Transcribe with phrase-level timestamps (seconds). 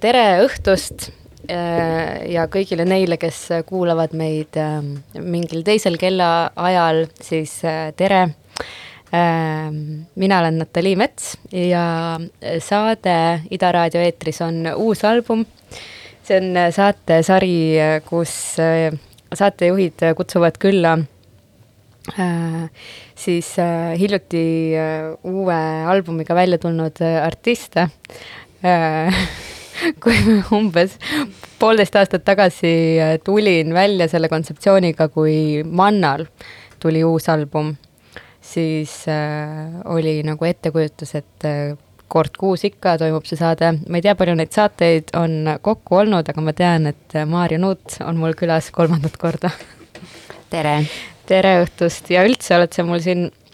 [0.00, 1.08] tere õhtust
[1.50, 3.38] äh, ja kõigile neile, kes
[3.68, 8.26] kuulavad meid ähm, mingil teisel kellaajal, siis äh, tere.
[9.16, 12.18] Mina olen Natalii Mets ja
[12.60, 13.14] saade
[13.54, 15.44] Ida Raadio eetris on uus album.
[16.26, 18.90] see on saatesari, kus äh,
[19.32, 20.98] saatejuhid kutsuvad külla
[23.14, 23.54] siis
[23.98, 24.44] hiljuti
[25.26, 27.88] uue albumiga välja tulnud artiste
[30.02, 30.16] kui
[30.56, 30.96] umbes
[31.60, 32.72] poolteist aastat tagasi
[33.24, 36.26] tulin välja selle kontseptsiooniga, kui Mannal
[36.82, 37.74] tuli uus album,
[38.40, 41.76] siis äh, oli nagu ettekujutus, et äh,
[42.08, 46.28] kord kuus ikka toimub see saade, ma ei tea, palju neid saateid on kokku olnud,
[46.30, 49.50] aga ma tean, et Maarja Nuut on mul külas kolmandat korda.
[50.52, 50.78] tere!
[51.26, 53.45] tere õhtust ja üldse oled sa mul siin äh,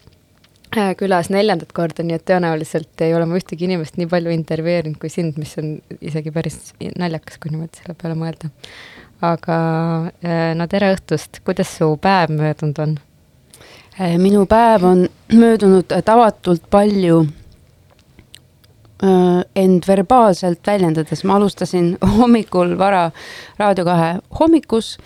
[0.97, 5.11] külas neljandat korda, nii et tõenäoliselt ei ole ma ühtegi inimest nii palju intervjueerinud kui
[5.11, 8.49] sind, mis on isegi päris naljakas, kui niimoodi selle peale mõelda.
[9.23, 9.57] aga
[10.25, 12.97] äh, no tere õhtust, kuidas su päev möödunud on?
[13.99, 15.05] Äh, minu päev on
[15.43, 17.25] möödunud tavatult palju
[19.03, 23.09] end verbaalselt väljendades, ma alustasin hommikul vara
[23.59, 24.97] Raadio kahe hommikus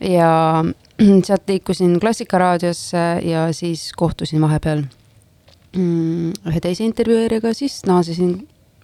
[0.00, 0.64] ja
[1.26, 4.82] sealt liikusin Klassikaraadiosse ja siis kohtusin vahepeal
[5.76, 8.36] ühe teise intervjueerijaga, siis naasesin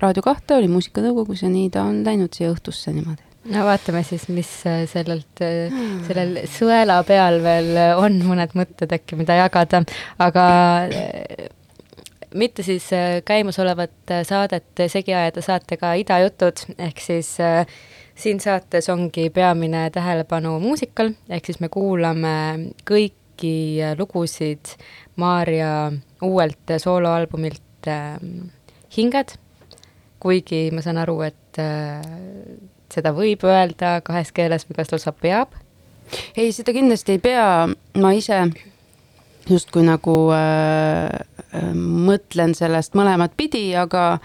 [0.03, 3.23] Raadio kahte, olin muusikanõukogus ja nii ta on läinud siia õhtusse niimoodi.
[3.55, 5.75] no vaatame siis, mis äh, sellelt, äh,
[6.09, 9.85] sellel sõela peal veel on mõned mõtted äkki, mida jagada,
[10.23, 10.45] aga
[10.91, 11.49] äh,
[12.35, 12.89] mitte siis
[13.25, 17.67] käimasolevat saadet segi ajada saatega Ida jutud, ehk siis äh,
[18.15, 22.35] siin saates ongi peamine tähelepanu muusikal, ehk siis me kuulame
[23.43, 24.77] kõiki lugusid
[25.17, 25.93] Maarja
[26.23, 28.19] uuelt sooloalbumilt äh,
[28.97, 29.35] Hinged,
[30.21, 32.01] kuigi ma saan aru, et äh,
[32.93, 35.53] seda võib öelda kahes keeles või kas lausa peab?
[36.37, 38.45] ei, seda kindlasti ei pea, ma ise
[39.49, 41.11] justkui nagu äh,
[41.53, 44.21] äh mõtlen sellest mõlemat pidi, aga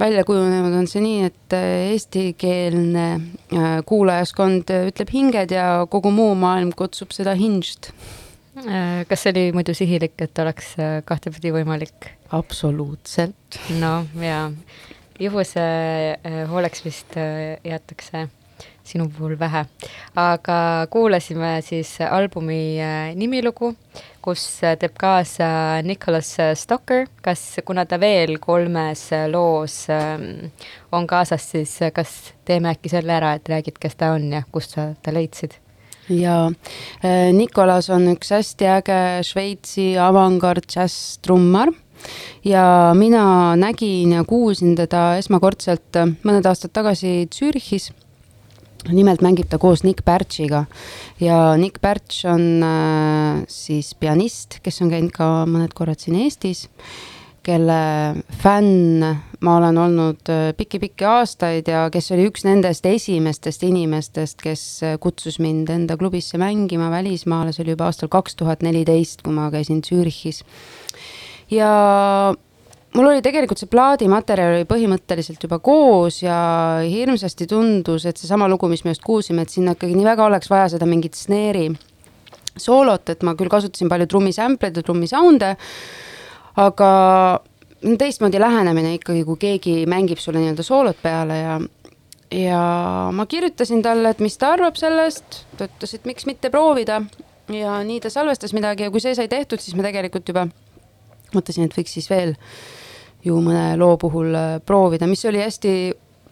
[0.00, 6.34] välja kujunenud on see nii, et äh, eestikeelne äh, kuulajaskond ütleb hinged ja kogu muu
[6.34, 7.92] maailm kutsub seda hinged.
[8.68, 10.74] Äh, kas see oli muidu sihilik, et oleks
[11.08, 12.12] kahtepidi võimalik?
[12.32, 13.58] absoluutselt.
[13.80, 14.46] no jaa,
[15.20, 15.64] juhuse
[16.48, 17.18] hooleks vist
[17.64, 18.28] jäetakse
[18.86, 19.66] sinu puhul vähe.
[20.16, 20.56] aga
[20.90, 22.62] kuulasime siis albumi
[23.18, 23.74] nimilugu
[24.22, 25.48] kus äh, teeb kaasa
[25.86, 30.52] Nicholas äh, Stocker, kas, kuna ta veel kolmes äh, loos ähm,
[30.94, 32.14] on kaasas, siis kas
[32.46, 35.58] teeme äkki selle ära, et räägid, kes ta on ja kust sa ta leidsid?
[36.10, 36.50] Jaa,
[37.32, 41.72] Nicolas on üks hästi äge Šveitsi avangard džässtrummar.
[42.42, 47.92] Ja mina nägin ja kuulsin teda esmakordselt mõned aastad tagasi Zürichis.
[48.90, 50.64] Nimelt mängib ta koos Nick Birchiga
[51.22, 56.64] ja Nick Birch on äh, siis pianist, kes on käinud ka mõned korrad siin Eestis,
[57.46, 57.78] kelle
[58.42, 59.06] fänn
[59.42, 64.94] ma olen olnud pikki-pikki äh, aastaid ja kes oli üks nendest esimestest inimestest, kes äh,
[65.02, 69.50] kutsus mind enda klubisse mängima välismaale, see oli juba aastal kaks tuhat neliteist, kui ma
[69.54, 70.42] käisin Zürichis.
[71.50, 71.70] ja
[72.94, 76.36] mul oli tegelikult see plaadimaterjal oli põhimõtteliselt juba koos ja
[76.86, 80.50] hirmsasti tundus, et seesama lugu, mis me just kuulsime, et sinna ikkagi nii väga oleks
[80.52, 81.72] vaja seda mingit snare'i
[82.60, 85.54] soolot, et ma küll kasutasin palju trummisampleid ja trummisound'e,
[86.60, 86.92] aga
[87.98, 91.60] teistmoodi lähenemine ikkagi, kui keegi mängib sulle nii-öelda soolot peale ja
[92.32, 92.60] ja
[93.12, 97.02] ma kirjutasin talle, et mis ta arvab sellest, ta ütles, et miks mitte proovida
[97.52, 100.46] ja nii ta salvestas midagi ja kui see sai tehtud, siis me tegelikult juba
[101.34, 102.34] mõtlesin, et võiks siis veel
[103.24, 105.74] ju mõne loo puhul äh, proovida, mis oli hästi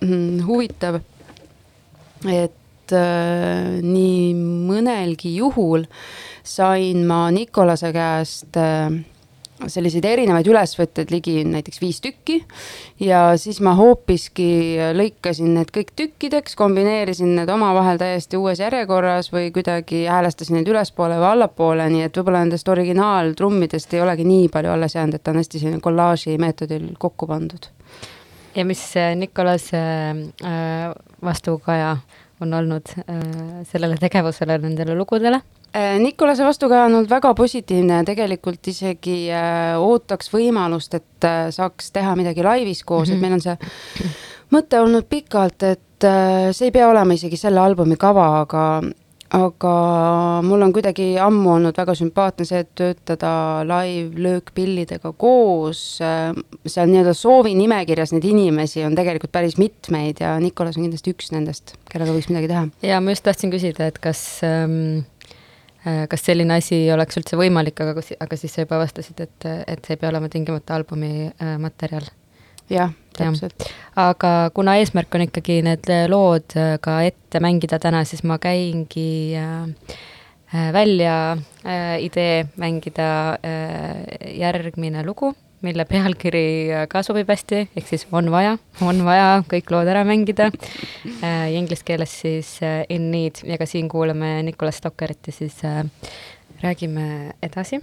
[0.01, 1.01] mm, huvitav.
[2.27, 4.35] et äh, nii
[4.69, 5.87] mõnelgi juhul
[6.45, 8.91] sain ma Nikolase käest äh,
[9.69, 12.41] selliseid erinevaid ülesvõtteid, ligi näiteks viis tükki.
[13.01, 19.51] ja siis ma hoopiski lõikasin need kõik tükkideks, kombineerisin need omavahel täiesti uues järjekorras või
[19.53, 24.73] kuidagi häälestasin neid ülespoole või allapoole, nii et võib-olla nendest originaaltrummidest ei olegi nii palju
[24.73, 27.71] alles jäänud, et ta on hästi selline kollaaži meetodil kokku pandud.
[28.55, 31.97] ja mis äh, Nicolas äh, vastukaja
[32.41, 35.43] on olnud äh, sellele tegevusele, nendele lugudele?
[35.77, 41.45] Äh, Nikolase vastukaja on olnud väga positiivne ja tegelikult isegi äh, ootaks võimalust, et äh,
[41.55, 43.15] saaks teha midagi laivis koos mm, -hmm.
[43.15, 43.23] et mhm.
[43.23, 44.09] meil on see
[44.57, 46.07] mõte olnud pikalt, et
[46.57, 48.65] see ei pea olema isegi selle albumi kava, aga
[49.31, 49.75] aga
[50.43, 56.01] mul on kuidagi ammu olnud väga sümpaatne see, et töötada live löökpillidega koos,
[56.67, 61.77] seal nii-öelda soovinimekirjas neid inimesi on tegelikult päris mitmeid ja Nikolas on kindlasti üks nendest,
[61.93, 62.67] kellega võiks midagi teha.
[62.83, 65.20] ja ma just tahtsin küsida, et kas ähm Äh,
[65.83, 69.97] kas selline asi oleks üldse võimalik, aga, aga siis sa juba vastasid, et, et see
[69.97, 72.09] ei pea olema tingimata albumi äh, materjal.
[72.71, 73.65] jah, täpselt.
[73.99, 79.37] aga kuna eesmärk on ikkagi need lood äh, ka ette mängida täna, siis ma käingi
[80.51, 81.37] välja
[82.03, 83.39] idee mängida
[84.35, 85.31] järgmine lugu
[85.67, 90.51] mille pealkiri ka sobib hästi, ehk siis on vaja, on vaja kõik lood ära mängida
[90.51, 91.49] äh,.
[91.57, 95.85] Inglise keeles siis äh, In need ja ka siin kuulame Nicolas Stockerit ja siis äh,
[96.63, 97.81] räägime edasi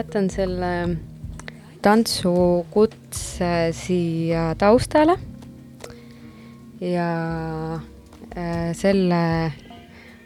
[0.00, 0.96] jätan selle
[1.82, 5.16] tantsukutse siia taustale.
[6.80, 7.10] ja
[8.36, 9.52] äh, selle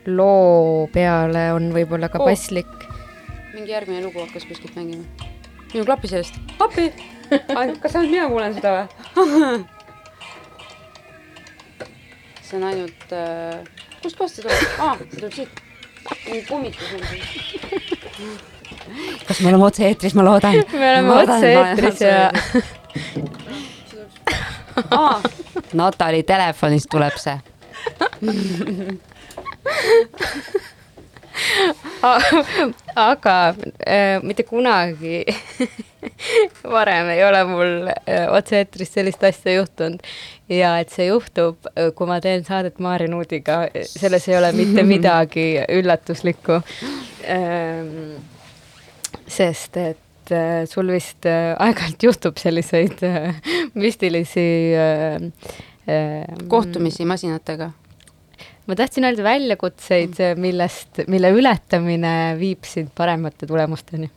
[0.06, 2.28] loo peale on võib-olla ka Oh.
[2.28, 2.86] paslik
[3.54, 5.04] mingi järgmine lugu hakkas kuskilt mängima.
[5.72, 6.34] minu klapi seest.
[6.60, 6.92] appi!
[7.82, 8.86] kas ainult mina kuulen seda või?
[12.46, 13.62] see on ainult äh,,
[14.02, 14.58] kust kohast see tuleb?
[14.78, 15.62] aa, see tuleb siit.
[16.26, 18.42] mingi kummitus on siin.
[19.26, 20.54] kas me oleme otse-eetris, ma loodan.
[20.72, 22.32] me oleme otse-eetris ja
[24.90, 25.20] aa,
[25.74, 27.38] Natali telefonist tuleb see.
[32.94, 33.54] aga
[33.86, 35.24] äh, mitte kunagi
[36.74, 40.00] varem ei ole mul äh, otse-eetris sellist asja juhtunud.
[40.48, 41.56] ja et see juhtub,
[41.96, 46.60] kui ma teen saadet Maarja Nuudiga, selles ei ole mitte midagi üllatuslikku
[47.28, 48.20] ähm,.
[49.26, 53.34] Sest et äh, sul vist äh, aeg-ajalt juhtub selliseid äh,
[53.74, 54.74] müstilisi
[56.48, 57.70] kohtumisi masinatega.
[58.66, 64.08] ma tahtsin öelda väljakutseid, millest, mille ületamine viib sind paremate tulemusteni.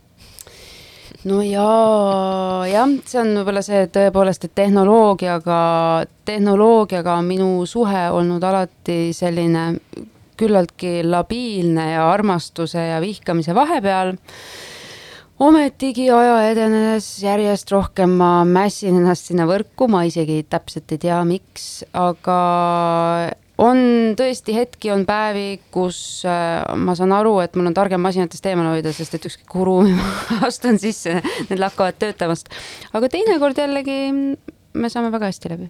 [1.27, 5.60] no jaa, jah, see on võib-olla see tõepoolest, et tehnoloogiaga,
[6.25, 9.73] tehnoloogiaga on minu suhe olnud alati selline
[10.38, 14.15] küllaltki labiilne ja armastuse ja vihkamise vahepeal.
[15.43, 21.19] Ometigi aja edenedes järjest rohkem ma mässin ennast sinna võrku, ma isegi täpselt ei tea,
[21.28, 22.38] miks, aga
[23.62, 23.80] on
[24.17, 28.71] tõesti hetki, on päevi, kus äh, ma saan aru, et mul on targem masinatest eemal
[28.73, 31.19] hoida, sest et ükskõik kuhu ruumi ma astun sisse,
[31.50, 32.52] need lakkavad töötamast.
[32.97, 34.02] aga teinekord jällegi
[34.78, 35.69] me saame väga hästi läbi.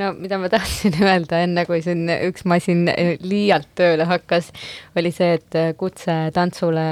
[0.00, 2.86] no mida ma tahtsin öelda enne, kui siin üks masin
[3.22, 4.50] liialt tööle hakkas,
[4.98, 6.86] oli see, et kutse tantsule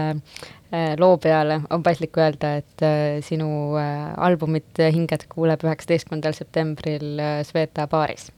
[1.00, 3.48] loo peale on paslik öelda, et äh, sinu
[3.80, 8.28] äh, albumit Hinged kuuleb üheksateistkümnendal septembril äh, Sveta baaris,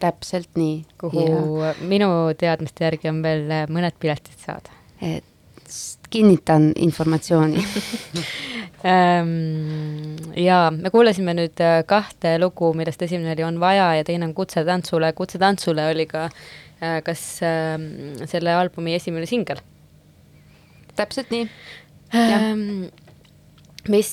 [0.00, 0.78] täpselt nii.
[1.00, 1.26] kuhu
[1.60, 1.74] ja.
[1.84, 2.08] minu
[2.40, 4.72] teadmiste järgi on veel äh, mõned piletid saada.
[5.02, 5.24] et
[6.10, 7.64] kinnitan informatsiooni
[8.84, 14.26] Ähm, ja me kuulasime nüüd äh, kahte lugu, millest esimene oli On vaja ja teine
[14.28, 15.12] on Kutse tantsule.
[15.16, 17.86] kutse tantsule oli ka äh, kas ähm,
[18.28, 19.62] selle albumi esimene singel
[20.96, 21.48] täpselt nii.
[22.14, 22.86] Ähm,
[23.90, 24.10] mis,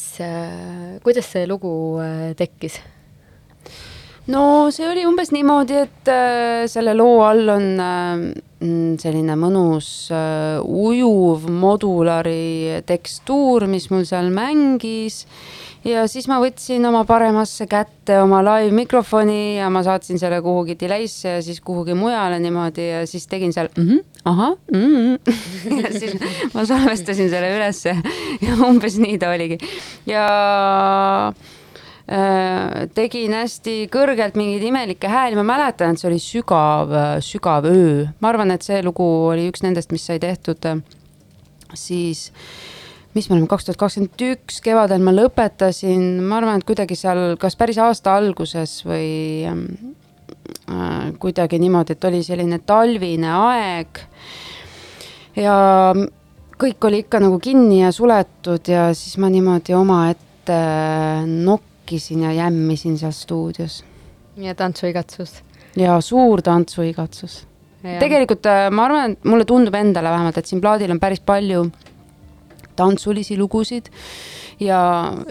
[1.04, 2.82] kuidas see lugu äh, tekkis?
[4.30, 8.22] no see oli umbes niimoodi, et äh, selle loo all on äh,
[8.62, 15.26] mm, selline mõnus äh, ujuv modulari tekstuur, mis mul seal mängis.
[15.86, 20.78] Ja siis ma võtsin oma paremasse kätte oma live mikrofoni ja ma saatsin selle kuhugi
[20.80, 24.84] delay'sse ja siis kuhugi mujale niimoodi ja siis tegin seal mm -hmm, ahah mm.
[24.96, 25.82] -hmm.
[25.84, 26.16] ja siis
[26.54, 27.98] ma salvestasin selle ülesse
[28.48, 29.58] ja umbes nii ta oligi
[30.06, 31.34] ja
[32.12, 36.90] Äh, tegin hästi kõrgelt mingeid imelikke hääli, ma mäletan, et see oli sügav,
[37.24, 38.08] sügav öö.
[38.20, 40.82] ma arvan, et see lugu oli üks nendest, mis sai tehtud äh,
[41.72, 42.32] siis,
[43.16, 47.36] mis me oleme, kaks tuhat kakskümmend üks kevadel ma lõpetasin, ma arvan, et kuidagi seal,
[47.42, 54.02] kas päris aasta alguses või äh, kuidagi niimoodi, et oli selline talvine aeg.
[55.36, 55.58] ja
[56.62, 60.58] kõik oli ikka nagu kinni ja suletud ja siis ma niimoodi omaette
[61.28, 63.84] nokkisin ja jämmisin seal stuudios.
[64.38, 65.42] ja tantsuigatsus.
[65.76, 67.42] ja suur tantsuigatsus.
[67.84, 71.68] tegelikult ma arvan, et mulle tundub endale vähemalt, et siin plaadil on päris palju
[72.82, 73.92] tantsulisi lugusid
[74.62, 74.82] ja,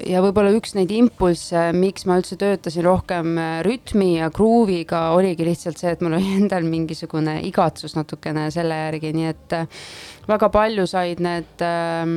[0.07, 3.35] ja võib-olla üks neid impulsse, miks ma üldse töötasin rohkem
[3.67, 9.15] rütmi ja gruuviga, oligi lihtsalt see, et mul oli endal mingisugune igatsus natukene selle järgi,
[9.17, 9.59] nii et
[10.31, 12.15] väga palju said need äh,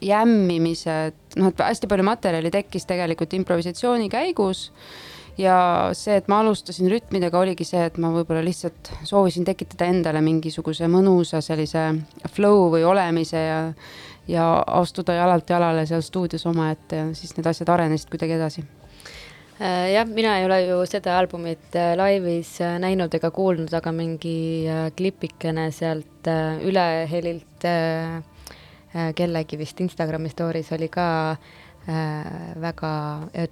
[0.00, 4.70] jämmimised, noh, et hästi palju materjali tekkis tegelikult improvisatsiooni käigus.
[5.40, 10.20] ja see, et ma alustasin rütmidega, oligi see, et ma võib-olla lihtsalt soovisin tekitada endale
[10.20, 11.84] mingisuguse mõnusa sellise
[12.34, 13.60] flow või olemise ja,
[14.30, 14.46] ja
[14.80, 18.64] astuda jalalt jalale seal stuudios omaette ja siis need asjad arenesid kuidagi edasi.
[19.60, 24.64] Jah, mina ei ole ju seda albumit laivis näinud ega kuulnud, aga mingi
[24.96, 26.30] klipikene sealt
[26.64, 27.66] ülehelilt
[29.14, 32.92] kellegi vist Instagrami story's oli ka äh, väga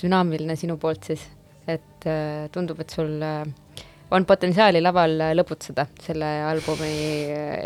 [0.02, 1.22] dünaamiline sinu poolt siis,
[1.66, 3.44] et äh, tundub, et sul äh,
[4.10, 6.92] on potentsiaali laval lõbutseda selle albumi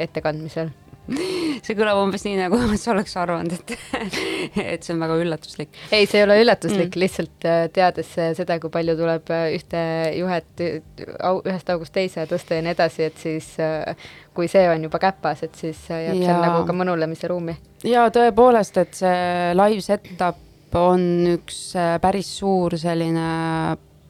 [0.05, 0.73] ettekandmisel
[1.65, 3.73] see kõlab umbes nii, nagu sa oleks arvanud, et,
[4.75, 5.73] et see on väga üllatuslik.
[5.91, 9.83] ei, see ei ole üllatuslik mm., lihtsalt äh, teades seda, kui palju tuleb äh, ühte
[10.19, 15.03] juhet ühest august teise tõsta ja nii edasi, et siis äh, kui see on juba
[15.03, 16.31] käpas, et siis jääb ja.
[16.31, 17.57] seal nagu ka mõnulemise ruumi.
[17.89, 21.03] ja tõepoolest, et see live setup on
[21.35, 23.27] üks päris suur selline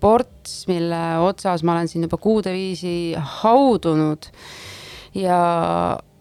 [0.02, 4.28] ports, mille otsas ma olen siin juba kuude viisi haudunud
[5.18, 5.40] ja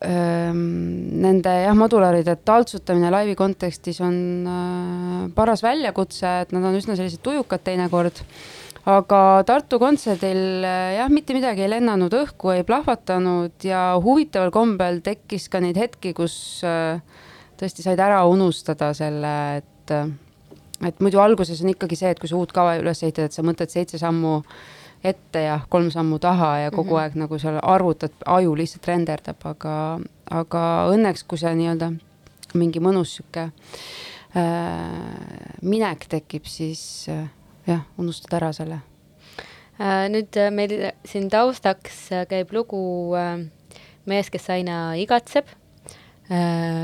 [0.02, 4.16] nende jah, modulaaride taltsutamine laivi kontekstis on
[5.36, 8.24] paras väljakutse, et nad on üsna sellised tujukad teinekord.
[8.90, 15.46] aga Tartu kontserdil jah, mitte midagi ei lennanud õhku, ei plahvatanud ja huvitaval kombel tekkis
[15.54, 16.64] ka neid hetki, kus
[17.62, 19.96] tõesti said ära unustada selle, et,
[20.82, 23.46] et muidu alguses on ikkagi see, et kui sa uut kava üles ehitad, et sa
[23.46, 24.40] mõtled seitse sammu
[25.04, 27.02] ette ja kolm sammu taha ja kogu mm -hmm.
[27.02, 31.92] aeg nagu seal arvutad, aju lihtsalt renderdab, aga, aga õnneks, kui see nii-öelda
[32.54, 33.52] mingi mõnus sihuke äh,
[35.62, 37.30] minek tekib, siis äh,
[37.68, 38.82] jah, unustad ära selle
[39.80, 40.08] äh,.
[40.12, 42.82] nüüd äh, meil siin taustaks äh, käib lugu
[43.18, 43.48] äh,
[44.06, 45.46] Mees, kes aina igatseb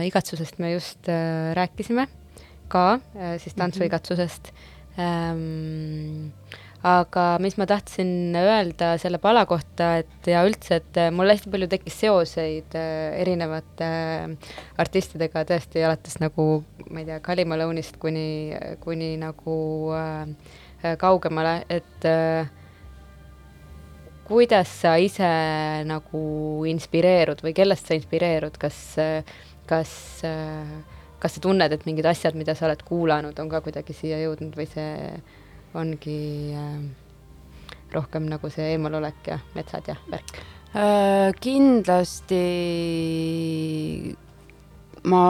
[0.06, 1.08] igatsusest me just
[1.56, 2.04] rääkisime
[2.70, 3.00] ka
[3.40, 5.02] siis tantsuigatsusest mm.
[5.02, 6.58] -hmm.
[6.86, 11.70] Aga mis ma tahtsin öelda selle pala kohta, et ja üldse, et mul hästi palju
[11.72, 16.62] tekkis seoseid äh, erinevate äh, artistidega tõesti alates nagu,
[16.92, 19.58] ma ei tea, Kali Malone'ist kuni, kuni nagu
[19.98, 22.46] äh, kaugemale, et äh,
[24.28, 25.32] kuidas sa ise
[25.88, 26.22] nagu
[26.70, 28.78] inspireerud või kellest sa inspireerud, kas,
[29.70, 29.92] kas,
[31.24, 34.60] kas sa tunned, et mingid asjad, mida sa oled kuulanud, on ka kuidagi siia jõudnud
[34.60, 34.98] või see
[35.74, 36.80] ongi äh,
[37.94, 40.40] rohkem nagu see eemalolek ja metsad ja värk
[40.76, 41.34] äh,?
[41.42, 42.44] kindlasti
[45.08, 45.22] ma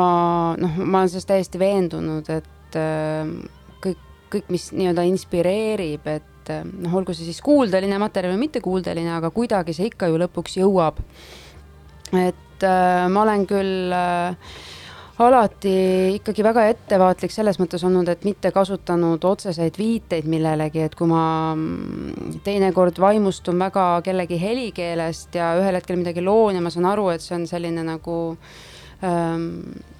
[0.58, 3.30] noh, ma olen selles täiesti veendunud, et äh,
[3.84, 4.02] kõik,
[4.34, 9.76] kõik, mis nii-öelda inspireerib, et noh, olgu see siis kuuldeline materjal või mittekuuldeline, aga kuidagi
[9.76, 11.02] see ikka ju lõpuks jõuab.
[12.15, 12.63] et
[13.12, 14.34] ma olen küll äh,
[15.19, 15.73] alati
[16.17, 21.25] ikkagi väga ettevaatlik selles mõttes olnud, et mitte kasutanud otseseid viiteid millelegi, et kui ma
[21.56, 27.10] mm, teinekord vaimustun väga kellegi helikeelest ja ühel hetkel midagi loon ja ma saan aru,
[27.13, 28.17] et see on selline nagu
[29.03, 29.96] ähm, Äh,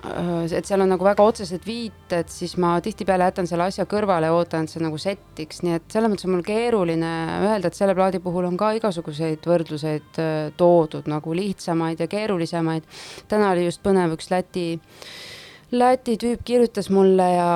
[0.00, 4.36] et seal on nagu väga otsesed viited, siis ma tihtipeale jätan selle asja kõrvale ja
[4.36, 7.10] ootan, et see nagu settiks, nii et selles mõttes on mul keeruline
[7.48, 12.88] öelda, et selle plaadi puhul on ka igasuguseid võrdluseid äh, toodud nagu lihtsamaid ja keerulisemaid.
[13.28, 15.29] täna oli just põnev üks Läti äh,
[15.70, 17.50] Läti tüüp kirjutas mulle ja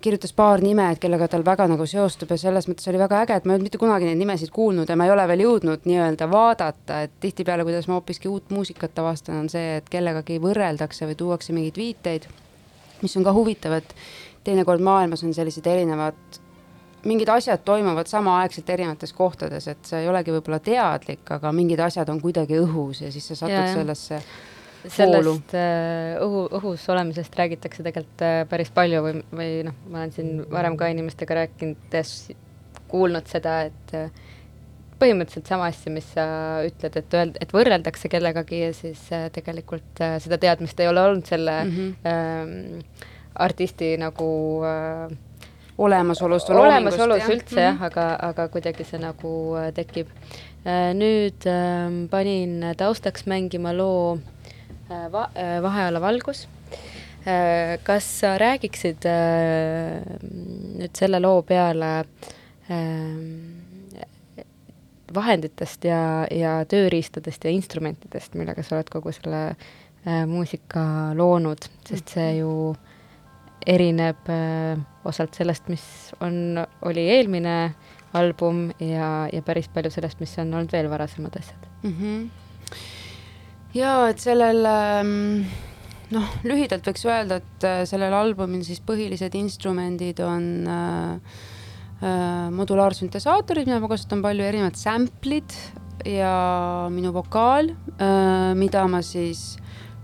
[0.00, 3.36] kirjutas paar nime, et kellega tal väga nagu seostub ja selles mõttes oli väga äge,
[3.36, 5.84] et ma ei olnud mitte kunagi neid nimesid kuulnud ja ma ei ole veel jõudnud
[5.84, 11.10] nii-öelda vaadata, et tihtipeale, kuidas ma hoopiski uut muusikat avastan, on see, et kellegagi võrreldakse
[11.10, 12.28] või tuuakse mingeid viiteid,
[13.02, 13.92] mis on ka huvitav, et
[14.48, 16.40] teinekord maailmas on sellised erinevad
[17.04, 22.08] mingid asjad toimuvad samaaegselt erinevates kohtades, et see ei olegi võib-olla teadlik, aga mingid asjad
[22.12, 24.22] on kuidagi õhus ja siis sa satud ja, sellesse
[24.88, 30.12] sellest äh, õhu, õhus olemisest räägitakse tegelikult äh, päris palju või, või noh, ma olen
[30.14, 32.14] siin varem ka inimestega rääkides
[32.90, 34.10] kuulnud seda, et äh,
[35.00, 36.26] põhimõtteliselt sama asja, mis sa
[36.66, 41.56] ütled, et öeld-, et võrreldakse kellegagi ja siis tegelikult seda teadmist ei ole olnud selle
[41.64, 41.94] mm -hmm.
[42.10, 44.28] ähm, artisti nagu
[44.66, 45.16] äh,
[45.78, 47.00] olemasolust või loomingust.
[47.00, 47.30] olemasolus jah.
[47.34, 47.86] üldse mm -hmm.
[47.86, 50.08] aga, aga kuidagi see nagu äh, tekib
[50.66, 50.92] äh,.
[50.94, 54.29] nüüd äh, panin taustaks mängima loo äh, Äh,
[54.90, 56.46] va-, äh, vaheala valgus.
[57.26, 59.06] Äh, kas sa räägiksid
[60.80, 61.90] nüüd selle loo peale
[65.10, 69.40] vahenditest ja, ja tööriistadest ja instrumentidest, millega sa oled kogu selle
[70.30, 70.82] muusika
[71.18, 72.52] loonud, sest see ju
[73.66, 74.30] erineb
[75.04, 75.82] osalt sellest, mis
[76.22, 77.56] on, oli eelmine
[78.16, 81.96] album ja, ja päris palju sellest, mis on olnud veel varasemad asjad mm.
[81.98, 82.39] -hmm
[83.74, 85.44] jaa, et sellel ähm,
[86.14, 91.38] noh, lühidalt võiks öelda, et äh, sellel albumil siis põhilised instrumendid on äh,
[92.02, 95.56] äh, modulaarsüntesaatorid, mida ma kasutan palju, erinevad sample'id
[96.08, 96.34] ja
[96.92, 99.58] minu vokaal äh,, mida ma siis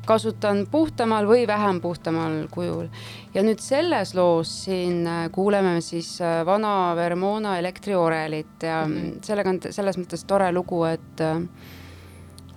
[0.07, 2.87] kasutan puhtamal või vähem puhtamal kujul.
[3.35, 9.25] ja nüüd selles loos siin äh, kuuleme siis vana Vermona elektriorelit ja mm -hmm.
[9.27, 11.41] sellega on selles mõttes tore lugu, et Äh,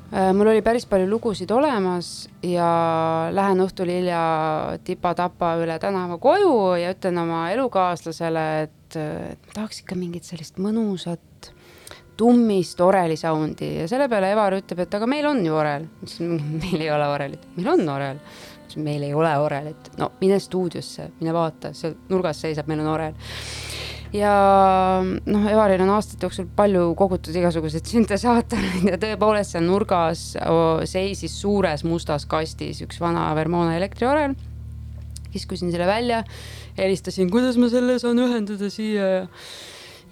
[0.10, 2.70] mul oli päris palju lugusid olemas ja
[3.36, 4.22] lähen õhtul hilja
[4.84, 11.52] tipa-tapa üle tänava koju ja ütlen oma elukaaslasele, et, et tahaks ikka mingit sellist mõnusat
[12.20, 15.86] tummist oreli sound'i ja selle peale Evar ütleb, et aga meil on ju orel.
[15.88, 18.24] ma ütlesin, meil ei ole orelit, meil on orel.
[18.76, 23.16] meil ei ole orelit, no mine stuudiosse, mine vaata, seal nurgas seisab, meil on orel
[24.16, 24.34] ja
[25.04, 30.24] noh, Evaril on aastate jooksul palju kogutud igasuguseid süntesaatoreid ja tõepoolest seal nurgas
[30.90, 34.36] seisis suures mustas kastis üks vana Vermona elektriorel.
[35.30, 36.24] kiskusin selle välja,
[36.78, 39.28] helistasin, kuidas ma selle saan ühendada siia ja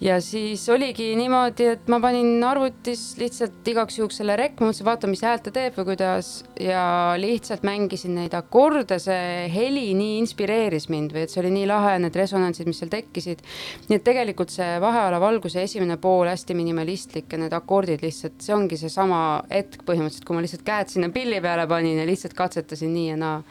[0.00, 5.10] ja siis oligi niimoodi, et ma panin arvutis lihtsalt igaks juhuks selle rekk, mõtlesin, vaata,
[5.10, 6.28] mis häält ta teeb või kuidas
[6.62, 6.82] ja
[7.18, 11.96] lihtsalt mängisin neid akorde, see heli nii inspireeris mind või et see oli nii lahe,
[12.04, 13.42] need resonantsid, mis seal tekkisid.
[13.88, 18.54] nii et tegelikult see vaheala valguse esimene pool hästi minimalistlik ja need akordid lihtsalt, see
[18.54, 22.94] ongi seesama hetk põhimõtteliselt, kui ma lihtsalt käed sinna pilli peale panin ja lihtsalt katsetasin
[22.94, 23.42] nii ja naa.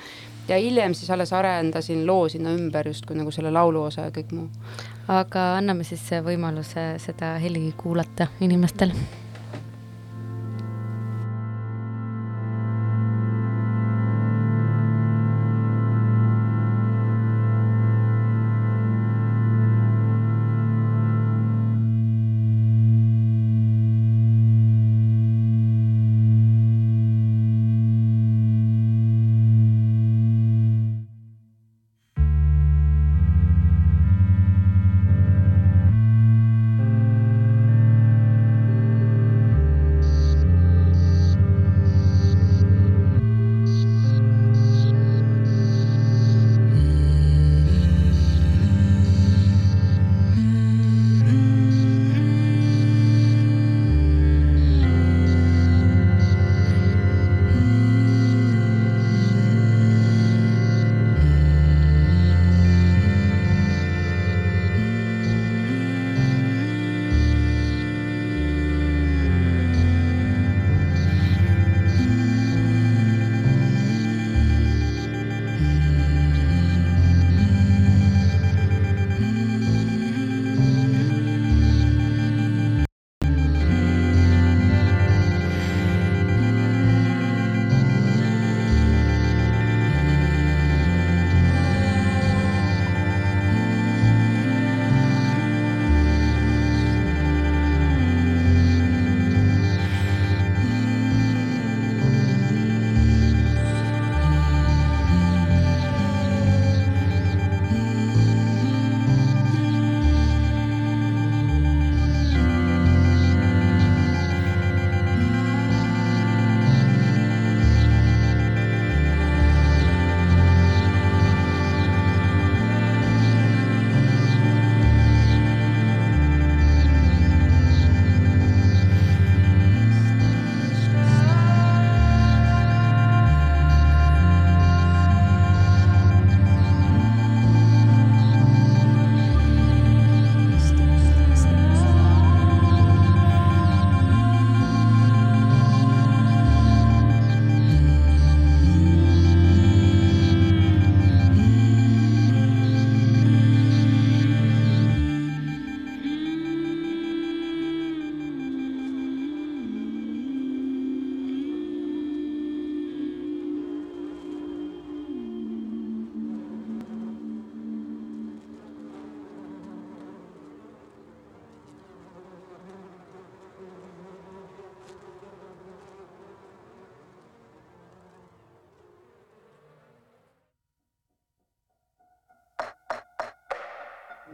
[0.47, 4.47] Ja hiljem siis alles arendasin loo sinna ümber justkui nagu selle lauluosa ja kõik muu
[5.07, 8.91] aga anname siis võimaluse seda heli kuulata inimestel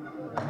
[0.04, 0.43] thank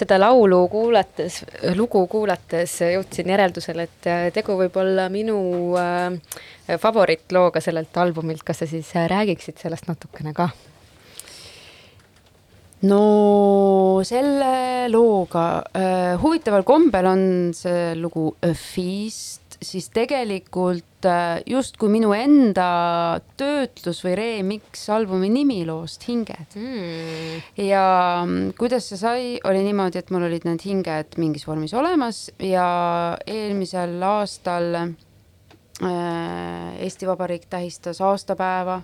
[0.00, 1.42] seda laulu kuulates,
[1.76, 5.36] lugu kuulates jõudsin järeldusele, et tegu võib olla minu
[5.78, 6.16] äh,
[6.80, 10.50] favoriitlooga sellelt albumilt, kas sa siis räägiksid sellest natukene ka?
[12.88, 15.46] no selle looga
[15.76, 17.22] äh, huvitaval kombel on
[17.56, 26.06] see lugu Feast siis tegelikult äh, justkui minu enda töötlus või remix albumi nimi loost
[26.08, 26.56] Hinged.
[26.56, 27.42] Mm..
[27.66, 27.84] ja
[28.24, 32.66] mm, kuidas see sai, oli niimoodi, et mul olid need hinged mingis vormis olemas ja
[33.28, 34.90] eelmisel aastal äh,
[36.80, 38.80] Eesti Vabariik tähistas aastapäeva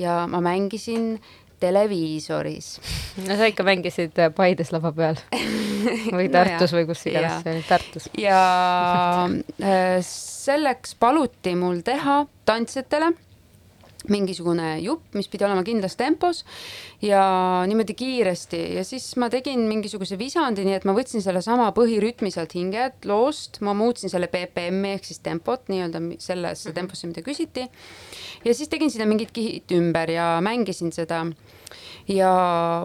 [0.00, 1.18] ja ma mängisin
[1.64, 2.70] televiisoris.
[3.26, 5.18] no sa ikka mängisid äh, Paides lava peal
[6.16, 8.08] või Tartus no või kus iganes see oli, Tartus.
[8.20, 8.40] ja
[9.60, 13.12] äh, selleks paluti mul teha tantsijatele
[14.12, 16.42] mingisugune jupp, mis pidi olema kindlas tempos
[17.04, 17.22] ja
[17.68, 22.56] niimoodi kiiresti ja siis ma tegin mingisuguse visandi, nii et ma võtsin sellesama põhirütmi sealt
[22.58, 26.78] hinged loost, ma muutsin selle BPM-i ehk siis tempot nii-öelda sellesse mhm.
[26.80, 27.68] temposse, mida küsiti.
[28.44, 31.24] ja siis tegin sinna mingid kihid ümber ja mängisin seda
[32.10, 32.30] ja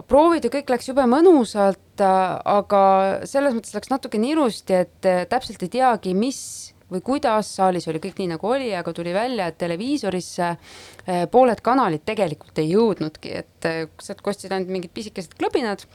[0.08, 2.82] proovid ja kõik läks jube mõnusalt, aga
[3.28, 7.88] selles mõttes läks natuke nii ilusti, et äh, täpselt ei teagi, mis või kuidas, saalis
[7.90, 12.72] oli kõik nii, nagu oli, aga tuli välja, et televiisorisse äh, pooled kanalid tegelikult ei
[12.72, 15.86] jõudnudki, et äh, sealt kostsid ainult mingid pisikesed klõbinad.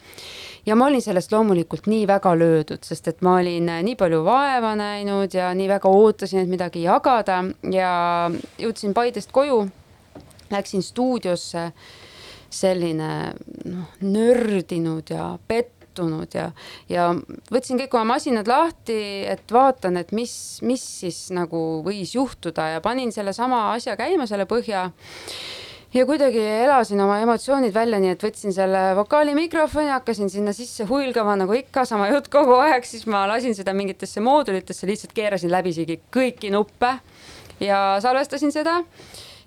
[0.65, 4.75] ja ma olin sellest loomulikult nii väga löödud, sest et ma olin nii palju vaeva
[4.75, 9.65] näinud ja nii väga ootasin, et midagi jagada ja jõudsin Paidest koju,
[10.51, 11.71] läksin stuudiosse
[12.55, 13.09] selline
[13.65, 15.74] noh, nördinud ja pettunud
[16.33, 16.49] ja,
[16.89, 17.09] ja
[17.51, 18.97] võtsin kõik oma masinad lahti,
[19.29, 24.45] et vaatan, et mis, mis siis nagu võis juhtuda ja panin sellesama asja käima, selle
[24.49, 24.89] põhja
[25.95, 31.37] ja kuidagi elasin oma emotsioonid välja, nii et võtsin selle vokaalimikrofoni, hakkasin sinna sisse huilgama
[31.39, 36.01] nagu ikka, sama jutt kogu aeg, siis ma lasin seda mingitesse moodulitesse, lihtsalt keerasin läbisegi
[36.13, 36.97] kõiki nuppe
[37.63, 38.81] ja salvestasin seda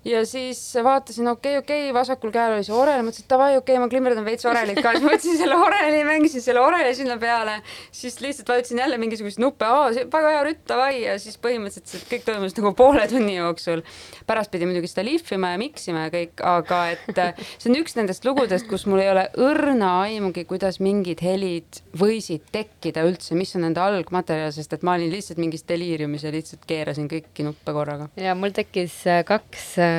[0.09, 3.49] ja siis vaatasin, okei okay,, okei okay,, vasakul käel oli see orel, mõtlesin, et davai,
[3.57, 7.17] okei okay,, ma klimberdan veits orelit ka, siis võtsin selle oreli, mängisin selle oreli sinna
[7.21, 7.59] peale,
[7.95, 12.25] siis lihtsalt vajutasin jälle mingisuguseid nuppe, aa, väga hea rütt, davai, ja siis põhimõtteliselt kõik
[12.27, 13.83] toimus nagu poole tunni jooksul.
[14.29, 17.21] pärast pidi muidugi seda lihvima ja miksima ja kõik, aga et
[17.57, 22.45] see on üks nendest lugudest, kus mul ei ole õrna aimugi, kuidas mingid helid võisid
[22.53, 26.65] tekkida üldse, mis on nende algmaterjal, sest et ma olin lihtsalt mingis deliiriumis ja lihtsalt
[26.69, 28.09] keerasin kõiki nuppe korraga.
[28.19, 29.98] ja mul tekkis äh, kaks äh,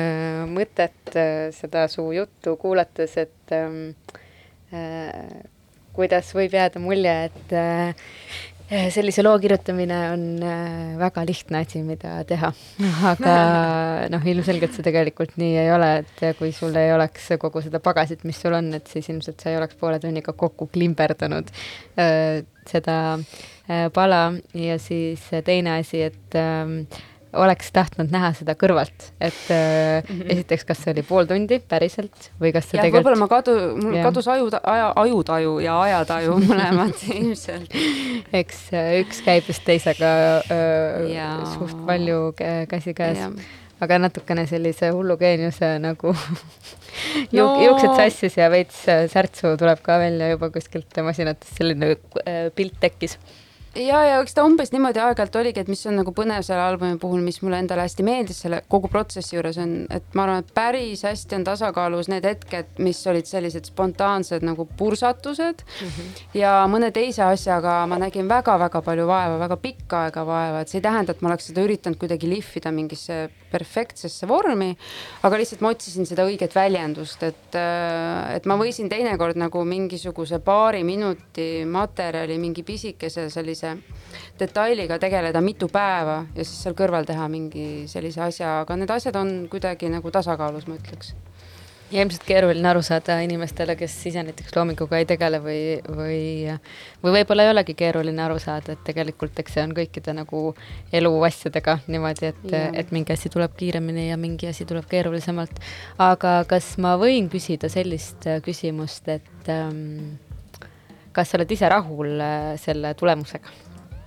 [0.51, 3.93] mõtet äh, seda su juttu kuulates, et ähm,
[4.73, 5.41] äh,
[5.95, 8.11] kuidas võib jääda mulje, et äh,
[8.91, 12.51] sellise loo kirjutamine on äh, väga lihtne asi, mida teha.
[13.11, 13.35] aga
[14.13, 18.23] noh, ilmselgelt see tegelikult nii ei ole, et kui sul ei oleks kogu seda pagasit,
[18.27, 21.51] mis sul on, et siis ilmselt sa ei oleks poole tunniga kokku klimberdanud
[21.99, 24.23] äh, seda äh, pala
[24.55, 27.01] ja siis teine asi, et äh,
[27.33, 30.31] oleks tahtnud näha seda kõrvalt, et mm -hmm.
[30.35, 33.05] esiteks, kas see oli pool tundi päriselt või kas see ja, tegelikult.
[33.05, 34.03] võib-olla ma kadu, mul ja.
[34.03, 37.73] kadus aju, aja, ajutaju ja ajataju mõlemad ilmselt.
[38.33, 40.11] eks äh, üks käib just teisega
[40.51, 42.33] öö, suht palju
[42.69, 43.27] käsikäes
[43.81, 46.13] aga natukene sellise hullu geeniuse nagu
[47.37, 47.45] no.
[47.63, 51.95] juuksed sassis ja veits särtsu tuleb ka välja juba kuskilt masinatest, selline
[52.55, 53.17] pilt tekkis
[53.75, 56.99] ja, ja eks ta umbes niimoodi aeg-ajalt oligi, et mis on nagu põnev selle albumi
[57.01, 60.53] puhul, mis mulle endale hästi meeldis selle kogu protsessi juures on, et ma arvan, et
[60.55, 65.87] päris hästi on tasakaalus need hetked, mis olid sellised spontaansed nagu pursatused mm.
[65.87, 66.23] -hmm.
[66.41, 70.79] ja mõne teise asjaga ma nägin väga-väga palju vaeva, väga pikka aega vaeva, et see
[70.79, 74.71] ei tähenda, et ma oleks seda üritanud kuidagi lihvida mingisse perfektsesse vormi,
[75.27, 77.59] aga lihtsalt ma otsisin seda õiget väljendust, et,
[78.35, 83.77] et ma võisin teinekord nagu mingisuguse paari minuti materjali mingi pisikese sellise sellise
[84.39, 89.15] detailiga tegeleda mitu päeva ja siis seal kõrval teha mingi sellise asja, aga need asjad
[89.19, 91.13] on kuidagi nagu tasakaalus, ma ütleks
[91.91, 96.21] ja ilmselt keeruline aru saada inimestele, kes ise näiteks loominguga ei tegele või, või,
[97.03, 100.43] või võib-olla ei olegi keeruline aru saada, et tegelikult eks see on kõikide nagu
[100.93, 105.59] eluasjadega niimoodi, et, et mingi asi tuleb kiiremini ja mingi asi tuleb keerulisemalt.
[105.99, 110.15] aga kas ma võin küsida sellist küsimust, et ähm,
[111.11, 113.51] kas sa oled ise rahul äh, selle tulemusega,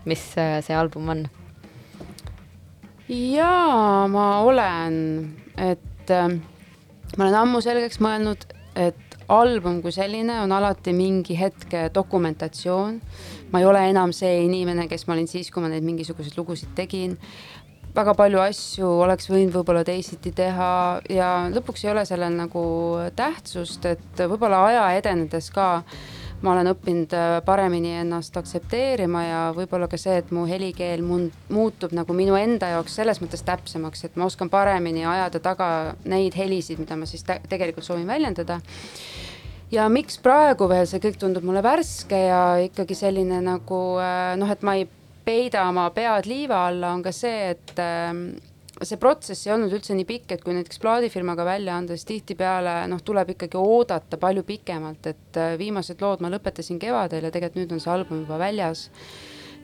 [0.09, 1.25] mis äh, see album on?
[3.09, 4.97] jaa, ma olen,
[5.61, 6.39] et äh,
[7.17, 13.01] ma olen ammu selgeks mõelnud, et album kui selline on alati mingi hetke dokumentatsioon.
[13.53, 16.75] ma ei ole enam see inimene, kes ma olin siis, kui ma neid mingisuguseid lugusid
[16.75, 17.17] tegin.
[17.95, 22.65] väga palju asju oleks võinud võib-olla teisiti teha ja lõpuks ei ole sellel nagu
[23.17, 25.85] tähtsust, et võib-olla aja edenedes ka
[26.43, 31.31] ma olen õppinud äh, paremini ennast aktsepteerima ja võib-olla ka see, et mu helikeel mun-,
[31.53, 35.69] muutub nagu minu enda jaoks selles mõttes täpsemaks, et ma oskan paremini ajada taga
[36.05, 38.61] neid helisid, mida ma siis tegelikult soovin väljendada.
[39.73, 44.51] Ja miks praegu veel see kõik tundub mulle värske ja ikkagi selline nagu äh, noh,
[44.53, 44.89] et ma ei
[45.25, 48.27] peida oma pead liiva alla, on ka see, et ähm,
[48.83, 52.75] see protsess ei olnud üldse nii pikk, et kui näiteks plaadifirmaga välja anda, siis tihtipeale
[52.91, 57.63] noh, tuleb ikkagi oodata palju pikemalt, et äh, viimased lood ma lõpetasin kevadel ja tegelikult
[57.63, 58.89] nüüd on see album juba väljas.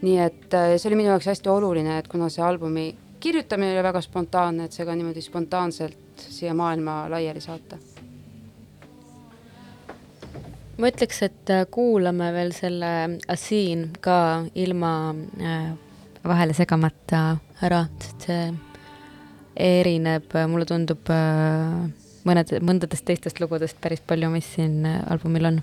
[0.00, 2.86] nii et äh, see oli minu jaoks hästi oluline, et kuna see albumi
[3.20, 7.78] kirjutamine oli väga spontaanne, et see ka niimoodi spontaanselt siia maailma laiali saata.
[10.78, 14.94] ma ütleks, et äh, kuulame veel selle Asiin ka ilma
[16.24, 18.69] vahele segamata ära, sest see
[19.56, 21.10] erineb, mulle tundub
[22.28, 25.60] mõned, mõndadest teistest lugudest päris palju, mis siin albumil on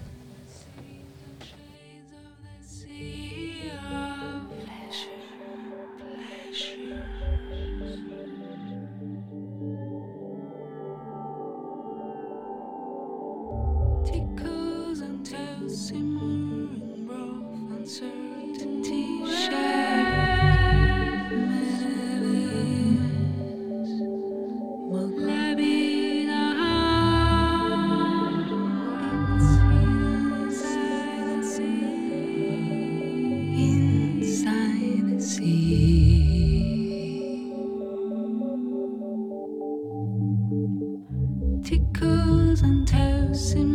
[42.62, 43.67] nii,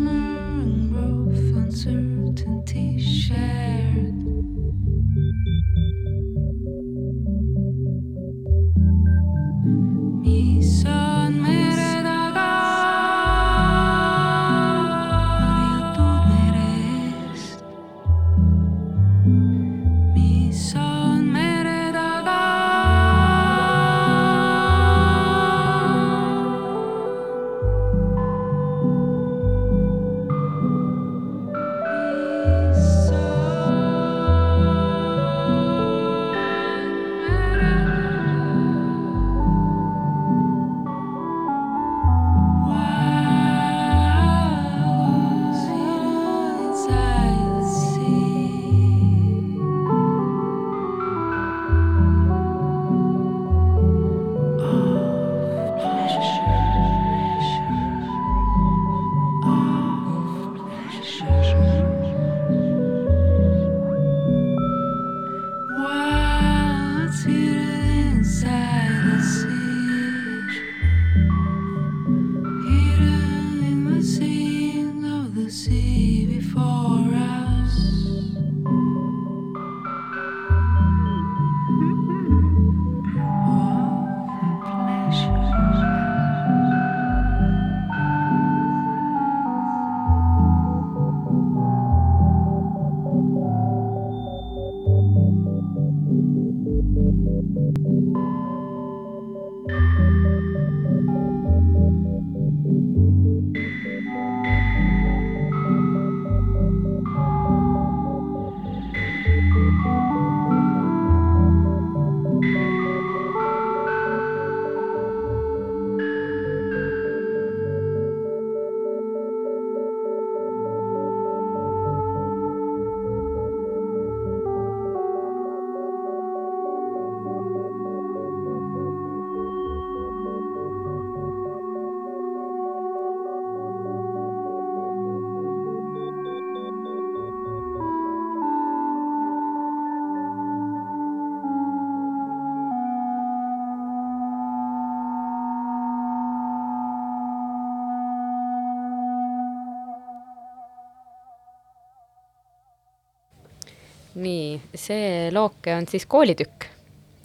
[154.74, 156.68] see looke on siis koolitükk?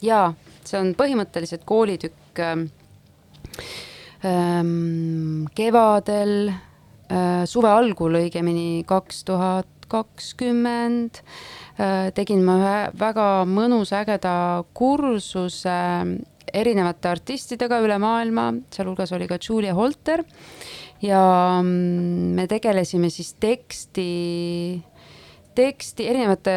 [0.03, 0.31] jaa,
[0.65, 2.67] see on põhimõtteliselt koolitükk ähm,
[4.25, 11.21] ähm, kevadel äh,, suve algul õigemini, kaks tuhat kakskümmend
[11.79, 15.77] äh, tegin ma ühe väga mõnusa, ägeda kursuse
[16.57, 20.23] erinevate artistidega üle maailma, sealhulgas oli ka Julia Holter
[21.03, 21.23] ja
[21.61, 24.07] mm, me tegelesime siis teksti
[25.57, 26.53] teksti, erinevate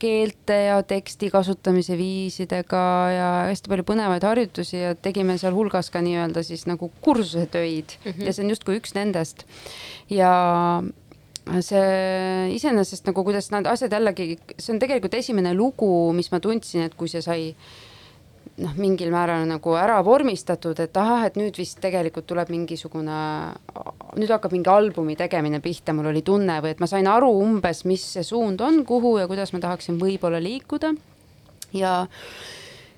[0.00, 2.84] keelte ja teksti kasutamise viisidega
[3.14, 8.24] ja hästi palju põnevaid harjutusi ja tegime sealhulgas ka nii-öelda siis nagu kursusetöid mm -hmm.
[8.26, 9.44] ja see on justkui üks nendest.
[10.10, 10.32] ja
[11.60, 16.86] see iseenesest nagu, kuidas need asjad jällegi, see on tegelikult esimene lugu, mis ma tundsin,
[16.86, 17.54] et kui see sai
[18.60, 23.20] noh, mingil määral nagu ära vormistatud, et ahah, et nüüd vist tegelikult tuleb mingisugune,
[24.18, 27.84] nüüd hakkab mingi albumi tegemine pihta, mul oli tunne või et ma sain aru umbes,
[27.88, 30.94] mis see suund on, kuhu ja kuidas ma tahaksin võib-olla liikuda.
[31.76, 31.94] ja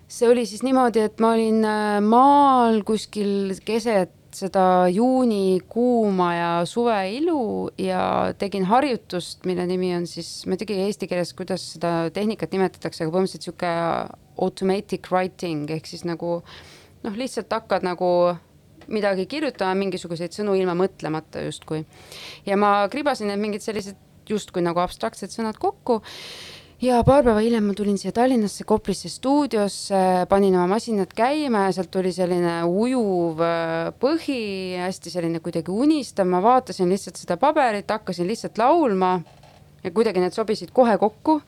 [0.08, 6.50] see oli siis niimoodi, et ma olin äh, maal kuskil keset seda juuni kuuma ja
[6.68, 11.64] suve ilu ja tegin harjutust, mille nimi on siis, ma ei teagi eesti keeles, kuidas
[11.74, 13.72] seda tehnikat nimetatakse, aga põhimõtteliselt sihuke
[14.42, 16.40] automatic writing ehk siis nagu
[17.02, 18.08] noh, lihtsalt hakkad nagu
[18.92, 21.84] midagi kirjutama, mingisuguseid sõnu ilma mõtlemata justkui.
[22.46, 26.00] ja ma kribasin need mingid sellised justkui nagu abstraktsed sõnad kokku
[26.82, 31.76] ja paar päeva hiljem ma tulin siia Tallinnasse Koplisse stuudiosse, panin oma masinad käima ja
[31.76, 34.40] sealt tuli selline ujuv äh, põhi,
[34.80, 39.12] hästi selline kuidagi unistav, ma vaatasin lihtsalt seda paberit, hakkasin lihtsalt laulma
[39.84, 41.40] ja kuidagi need sobisid kohe kokku.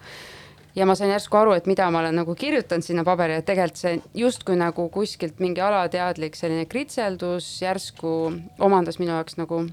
[0.74, 3.78] ja ma sain järsku aru, et mida ma olen nagu kirjutanud sinna paberile, et tegelikult
[3.78, 8.14] see justkui nagu kuskilt mingi alateadlik selline kritseldus järsku
[8.59, 9.64] omandas minu jaoks nagu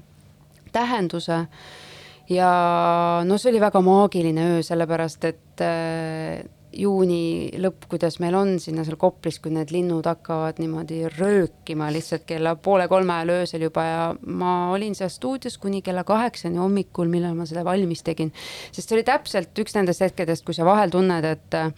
[0.72, 1.44] tähenduse
[2.32, 8.54] ja no see oli väga maagiline öö, sellepärast et äh, juuni lõpp, kuidas meil on
[8.62, 13.66] sinna seal Koplis, kui need linnud hakkavad niimoodi röökima lihtsalt kella poole kolme ajal öösel
[13.66, 18.32] juba ja ma olin seal stuudios kuni kella kaheksani hommikul, millal ma seda valmis tegin.
[18.70, 21.70] sest see oli täpselt üks nendest hetkedest, kui sa vahel tunned, et äh,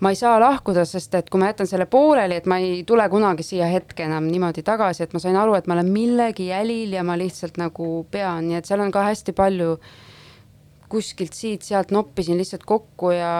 [0.00, 3.06] ma ei saa lahkuda, sest et kui ma jätan selle pooleli, et ma ei tule
[3.12, 6.92] kunagi siia hetke enam niimoodi tagasi, et ma sain aru, et ma olen millegi jälil
[6.98, 9.76] ja ma lihtsalt nagu pean, nii et seal on ka hästi palju
[10.92, 13.32] kuskilt siit-sealt noppisin lihtsalt kokku ja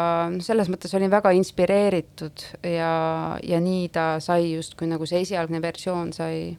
[0.42, 2.90] selles mõttes olin väga inspireeritud ja,
[3.38, 6.57] ja nii ta sai justkui nagu see esialgne versioon sai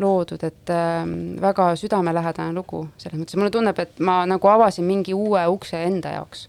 [0.00, 1.04] loodud, et äh,
[1.40, 3.36] väga südamelähedane lugu, selles mõttes.
[3.40, 6.46] Mulle tunneb, et ma nagu avasin mingi uue ukse enda jaoks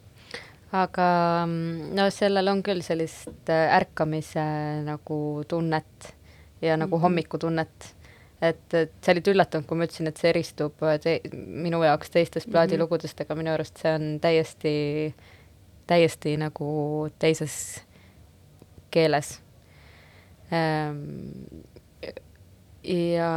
[0.76, 1.07] aga
[1.45, 4.43] mm, no sellel on küll sellist äh, ärkamise
[4.88, 6.13] nagu tunnet
[6.61, 7.01] ja nagu mm -hmm.
[7.01, 7.95] hommikutunnet.
[8.41, 12.09] et, et sa olid üllatunud, kui ma ütlesin, et see eristub äh, te, minu jaoks
[12.09, 15.15] teistest plaadilugudest, aga minu arust see on täiesti,
[15.88, 17.82] täiesti nagu teises
[18.91, 19.41] keeles
[20.53, 21.01] ähm,
[22.88, 23.31] ja,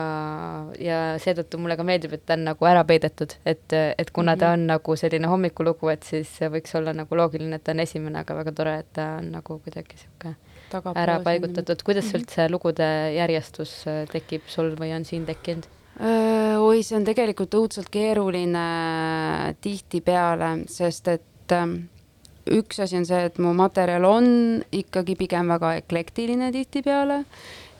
[0.78, 4.36] ja seetõttu mulle ka meeldib, et ta on nagu ära peidetud, et, et kuna mm
[4.36, 4.40] -hmm.
[4.40, 8.18] ta on nagu selline hommikulugu, et siis võiks olla nagu loogiline, et ta on esimene,
[8.18, 10.34] aga väga tore, et ta on nagu kuidagi sihuke
[10.94, 11.82] ära paigutatud.
[11.82, 12.20] kuidas mm -hmm.
[12.20, 15.66] üldse lugude järjestus äh, tekib sul või on siin tekkinud?
[16.60, 18.66] oi, see on tegelikult õudselt keeruline
[19.60, 21.74] tihtipeale, sest et ähm,
[22.50, 24.28] üks asi on see, et mu materjal on
[24.72, 27.24] ikkagi pigem väga eklektiline tihtipeale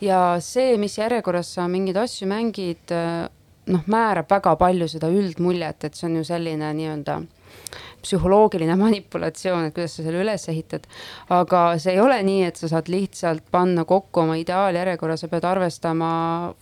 [0.01, 2.95] ja see, mis järjekorras sa mingeid asju mängid,
[3.71, 7.21] noh, määrab väga palju seda üldmuljet, et see on ju selline nii-öelda
[8.01, 10.87] psühholoogiline manipulatsioon, et kuidas sa selle üles ehitad.
[11.37, 15.47] aga see ei ole nii, et sa saad lihtsalt panna kokku oma ideaaljärjekorra, sa pead
[15.49, 16.11] arvestama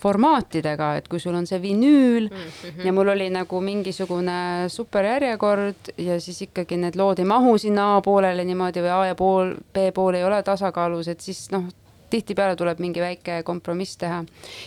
[0.03, 2.85] formaatidega, et kui sul on see vinüül mm -hmm.
[2.85, 8.01] ja mul oli nagu mingisugune superjärjekord ja siis ikkagi need lood ei mahu sinna A
[8.01, 11.63] poolele niimoodi või A ja pool, B pool ei ole tasakaalus, et siis noh,
[12.09, 14.23] tihtipeale tuleb mingi väike kompromiss teha.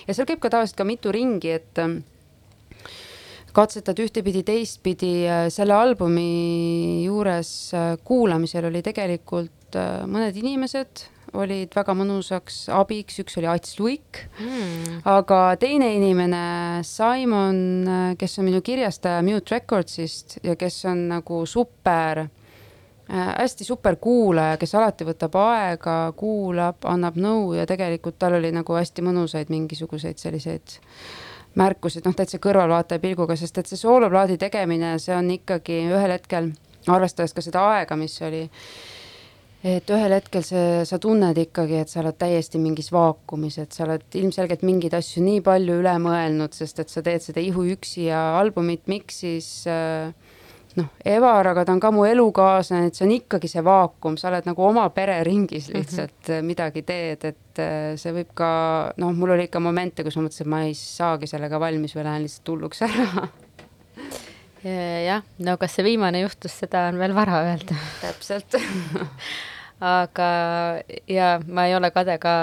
[0.07, 2.01] ja seal käib ka tavaliselt ka mitu ringi, et ähm,
[3.57, 11.73] katsetad ühtepidi, teistpidi, äh, selle albumi juures äh, kuulamisel oli tegelikult äh, mõned inimesed olid
[11.73, 16.43] väga mõnusaks abiks, üks oli Ats Luik mm., aga teine inimene,
[16.85, 17.63] Simon,
[18.21, 22.27] kes on minu kirjastaja Mute Recordsist ja kes on nagu super
[23.09, 28.77] hästi super kuulaja, kes alati võtab aega, kuulab, annab nõu ja tegelikult tal oli nagu
[28.79, 30.79] hästi mõnusaid mingisuguseid selliseid
[31.59, 36.53] märkuseid, noh, täitsa kõrvalvaataja pilguga, sest et see sooloplaadi tegemine, see on ikkagi ühel hetkel,
[36.89, 38.47] arvestades ka seda aega, mis oli,
[39.75, 43.85] et ühel hetkel see, sa tunned ikkagi, et sa oled täiesti mingis vaakumis, et sa
[43.85, 48.23] oled ilmselgelt mingeid asju nii palju üle mõelnud, sest et sa teed seda ihuüksi ja
[48.41, 50.15] albumit Miksis äh,
[50.79, 54.31] noh, Evar, aga ta on ka mu elukaaslane, et see on ikkagi see vaakum, sa
[54.31, 55.79] oled nagu oma pereringis mhm.
[55.79, 56.51] lihtsalt mm -hmm.
[56.51, 58.51] midagi teed, et äh, see võib ka,
[58.97, 62.05] noh, mul oli ikka momente, kus ma mõtlesin, et ma ei saagi sellega valmis või
[62.09, 63.29] lähen lihtsalt hulluks ära
[65.07, 67.75] jah, no kas see viimane juhtus, seda on veel vara öelda.
[68.01, 68.55] täpselt
[69.83, 70.29] aga
[71.11, 72.35] ja ma ei ole kade ka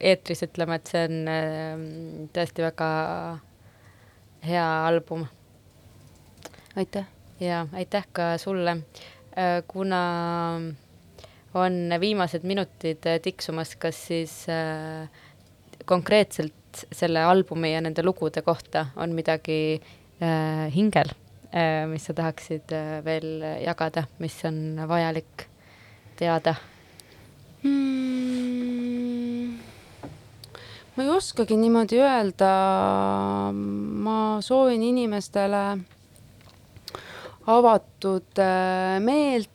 [0.00, 1.82] eetris ütlema, et see on äh,
[2.36, 2.90] tõesti väga
[4.46, 5.26] hea album.
[6.76, 8.70] aitäh ja aitäh ka sulle.
[9.34, 10.60] Äh, kuna
[11.54, 15.08] on viimased minutid tiksumas, kas siis äh,
[15.84, 19.80] konkreetselt selle albumi ja nende lugude kohta on midagi
[20.22, 21.14] äh, hingel
[21.86, 22.72] mis sa tahaksid
[23.06, 24.56] veel jagada, mis on
[24.90, 25.44] vajalik
[26.18, 26.56] teada
[27.62, 29.54] mm,?
[30.96, 32.50] ma ei oskagi niimoodi öelda,
[33.54, 35.62] ma soovin inimestele
[37.46, 38.40] avatud
[39.04, 39.50] meelt,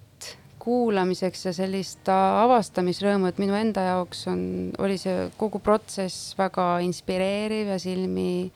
[0.60, 4.42] kuulamiseks ja sellist avastamisrõõmu, et minu enda jaoks on,
[4.84, 8.52] oli see kogu protsess väga inspireeriv ja silmi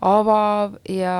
[0.00, 1.16] avav ja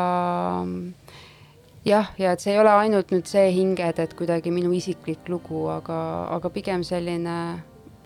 [1.85, 5.66] jah, ja et see ei ole ainult nüüd see hinged, et kuidagi minu isiklik lugu,
[5.72, 5.99] aga,
[6.37, 7.37] aga pigem selline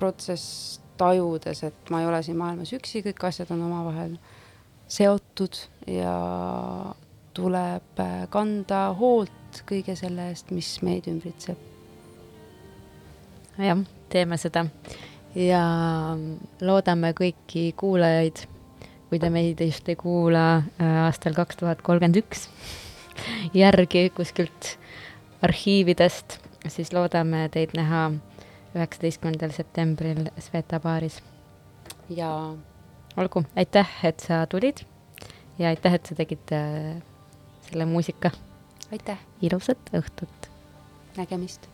[0.00, 4.18] protsess tajudes, et ma ei ole siin maailmas üksi, kõik asjad on omavahel
[4.90, 5.58] seotud
[5.90, 6.14] ja
[7.34, 11.58] tuleb kanda hoolt kõige selle eest, mis meid ümbritseb.
[13.58, 14.64] Jah, teeme seda.
[15.34, 15.62] Ja
[16.62, 18.44] loodame kõiki kuulajaid,
[19.10, 22.48] kui te meid just ei kuula äh, aastal kaks tuhat kolmkümmend üks.
[23.54, 24.74] Järgi kuskilt
[25.44, 26.38] arhiividest,
[26.70, 28.08] siis loodame teid näha
[28.74, 31.20] üheksateistkümnendal septembril Sveta baaris.
[32.10, 32.30] ja
[33.16, 34.82] olgu, aitäh, et sa tulid
[35.58, 37.02] ja aitäh, et sa tegid äh,
[37.68, 38.30] selle muusika.
[38.92, 39.18] aitäh!
[39.42, 40.50] ilusat õhtut!
[41.16, 41.73] nägemist!